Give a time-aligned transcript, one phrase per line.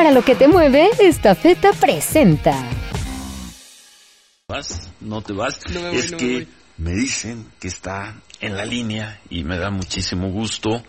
[0.00, 2.54] Para lo que te mueve, esta feta presenta.
[4.48, 4.88] ¿Vas?
[4.98, 5.60] ¿No te vas?
[5.92, 10.82] es que me dicen que está en la línea y me da muchísimo gusto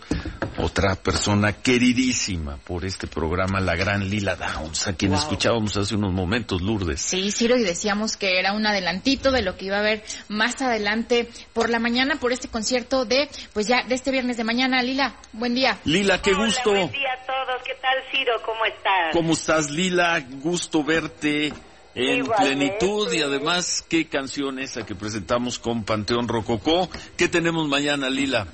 [0.58, 6.12] otra persona queridísima por este programa, la gran Lila Downs, a quien escuchábamos hace unos
[6.12, 7.00] momentos, Lourdes.
[7.00, 10.60] Sí, Ciro, y decíamos que era un adelantito de lo que iba a haber más
[10.60, 14.82] adelante por la mañana, por este concierto de, pues ya, de este viernes de mañana.
[14.82, 15.78] Lila, buen día.
[15.84, 16.70] Lila, qué Hola, gusto.
[16.70, 17.62] Buen día a todos.
[17.64, 18.32] ¿Qué tal, Ciro?
[18.44, 19.12] ¿Cómo estás?
[19.12, 20.20] ¿Cómo estás, Lila?
[20.42, 21.52] Gusto verte
[21.94, 22.78] en Igualmente.
[22.78, 26.88] plenitud y además qué canción esa que presentamos con Panteón Rococó.
[27.16, 28.46] ¿Qué tenemos mañana, Lila?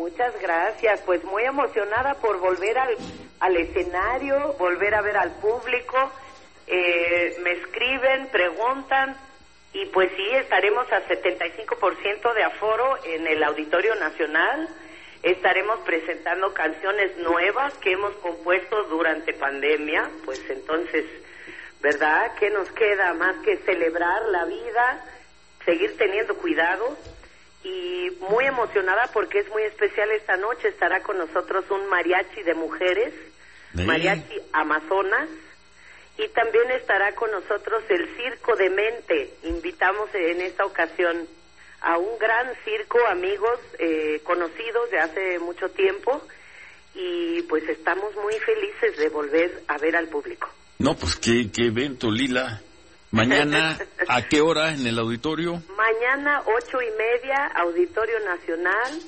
[0.00, 0.98] Muchas gracias.
[1.02, 2.96] Pues muy emocionada por volver al,
[3.38, 6.10] al escenario, volver a ver al público.
[6.66, 9.14] Eh, me escriben, preguntan
[9.74, 14.70] y pues sí, estaremos a 75% de aforo en el Auditorio Nacional.
[15.22, 20.08] Estaremos presentando canciones nuevas que hemos compuesto durante pandemia.
[20.24, 21.04] Pues entonces,
[21.82, 22.32] ¿verdad?
[22.38, 25.04] ¿Qué nos queda más que celebrar la vida,
[25.66, 26.96] seguir teniendo cuidado?
[27.62, 30.68] Y muy emocionada porque es muy especial esta noche.
[30.68, 33.12] Estará con nosotros un mariachi de mujeres,
[33.76, 33.84] Sí.
[33.84, 35.28] mariachi Amazonas,
[36.18, 39.30] y también estará con nosotros el Circo de Mente.
[39.44, 41.26] Invitamos en esta ocasión
[41.82, 46.20] a un gran circo, amigos eh, conocidos de hace mucho tiempo,
[46.94, 50.48] y pues estamos muy felices de volver a ver al público.
[50.78, 52.60] No, pues qué, qué evento, Lila.
[53.12, 53.76] Mañana,
[54.08, 55.62] ¿a qué hora en el auditorio?
[55.76, 59.00] Mañana, ocho y media, Auditorio Nacional.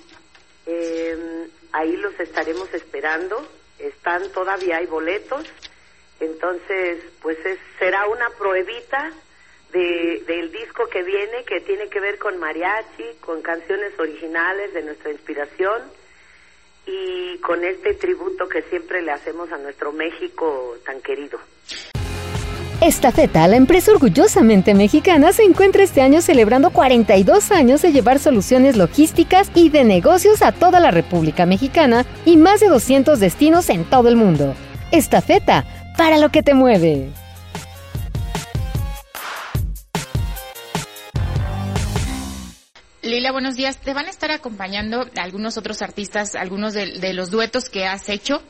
[0.66, 3.46] Eh, ahí los estaremos esperando.
[3.78, 5.46] Están todavía hay boletos.
[6.18, 9.12] Entonces, pues es, será una pruebita
[9.72, 14.82] de, del disco que viene, que tiene que ver con mariachi, con canciones originales de
[14.82, 15.80] nuestra inspiración
[16.86, 21.38] y con este tributo que siempre le hacemos a nuestro México tan querido.
[22.82, 28.18] Esta feta, la empresa orgullosamente mexicana, se encuentra este año celebrando 42 años de llevar
[28.18, 33.70] soluciones logísticas y de negocios a toda la República Mexicana y más de 200 destinos
[33.70, 34.56] en todo el mundo.
[34.90, 35.64] Esta feta,
[35.96, 37.10] para lo que te mueve.
[43.02, 43.76] Lila, buenos días.
[43.76, 48.08] ¿Te van a estar acompañando algunos otros artistas, algunos de, de los duetos que has
[48.08, 48.42] hecho?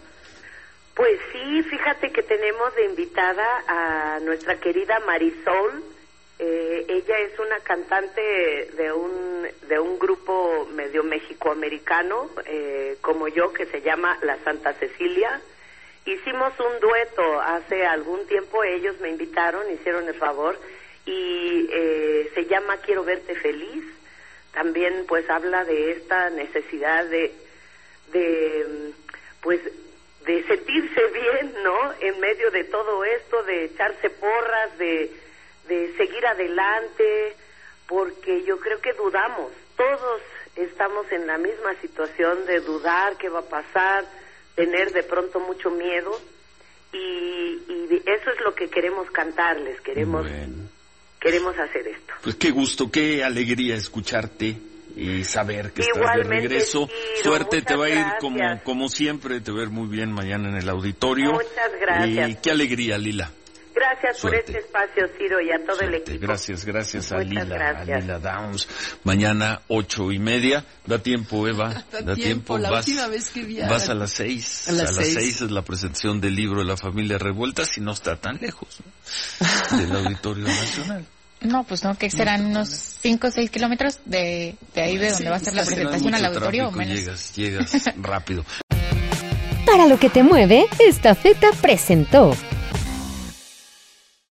[1.02, 5.82] Pues sí, fíjate que tenemos de invitada a nuestra querida Marisol.
[6.38, 8.20] Eh, ella es una cantante
[8.76, 14.74] de un de un grupo medio mexicoamericano eh, como yo que se llama La Santa
[14.74, 15.40] Cecilia.
[16.04, 20.56] Hicimos un dueto hace algún tiempo, ellos me invitaron, hicieron el favor
[21.04, 23.84] y eh, se llama Quiero verte feliz.
[24.52, 27.34] También pues habla de esta necesidad de
[28.12, 28.92] de
[29.40, 29.58] pues
[30.26, 31.92] de sentirse bien, ¿no?
[32.00, 35.10] En medio de todo esto, de echarse porras, de,
[35.68, 37.36] de seguir adelante,
[37.86, 40.20] porque yo creo que dudamos, todos
[40.56, 44.04] estamos en la misma situación de dudar qué va a pasar,
[44.54, 46.20] tener de pronto mucho miedo,
[46.92, 46.98] y,
[47.68, 50.68] y eso es lo que queremos cantarles, queremos, Bueno,
[51.20, 52.12] queremos hacer esto.
[52.22, 54.56] pues qué gusto, qué alegría escucharte
[54.96, 56.88] y saber que estás de Igualmente, regreso.
[56.88, 58.20] Ciro, Suerte, te va a ir gracias.
[58.20, 61.32] como, como siempre, te a ir muy bien mañana en el auditorio.
[61.32, 62.30] Muchas gracias.
[62.30, 63.30] Y qué alegría, Lila.
[63.74, 64.52] Gracias por Suerte.
[64.52, 66.10] este espacio, Ciro, y a todo el Suerte.
[66.12, 66.26] equipo.
[66.26, 67.96] Gracias, gracias a Muchas Lila, gracias.
[67.96, 68.68] a Lila Downs.
[69.02, 70.64] Mañana ocho y media.
[70.86, 71.82] Da tiempo, Eva.
[72.04, 74.68] Da tiempo, la Vas, última vez que vi a- vas a las seis.
[74.68, 75.40] A las seis.
[75.40, 79.78] es la presentación del libro de la familia revuelta, si no está tan lejos ¿no?
[79.78, 81.06] del Auditorio Nacional.
[81.44, 85.30] No, pues no, que serán unos 5 o 6 kilómetros de, de ahí de donde
[85.30, 86.96] va a ser la no presentación al auditorio o menos.
[86.96, 88.44] Llegas, llegas rápido.
[89.66, 92.34] Para lo que te mueve, esta feta presentó.